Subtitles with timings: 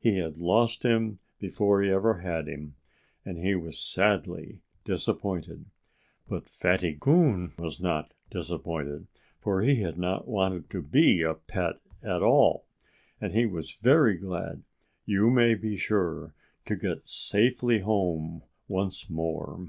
[0.00, 2.74] He had lost him before he ever had him.
[3.24, 5.66] And he was sadly disappointed.
[6.28, 9.06] But Fatty Coon was not disappointed,
[9.40, 12.66] for he had not wanted to be a pet at all.
[13.20, 14.64] And he was very glad
[15.06, 16.34] you may be sure
[16.66, 19.64] to get safely home once more.